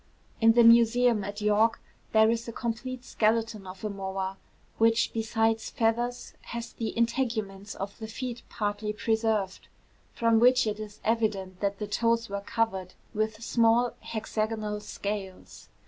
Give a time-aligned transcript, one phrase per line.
[0.41, 1.79] In the Museum at York
[2.11, 4.39] there is a complete skeleton of a moa,
[4.79, 9.67] which besides feathers, has the integuments of the feet partly preserved;
[10.11, 15.69] from which it is evident that the toes were covered with small hexagonal scales.